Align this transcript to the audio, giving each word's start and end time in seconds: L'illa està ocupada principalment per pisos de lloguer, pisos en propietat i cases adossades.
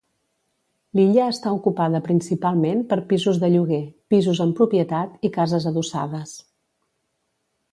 L'illa 0.99 1.25
està 1.33 1.51
ocupada 1.57 2.01
principalment 2.07 2.81
per 2.93 2.99
pisos 3.11 3.39
de 3.43 3.49
lloguer, 3.57 3.81
pisos 4.15 4.41
en 4.47 4.55
propietat 4.61 5.15
i 5.29 5.31
cases 5.37 5.69
adossades. 5.73 6.35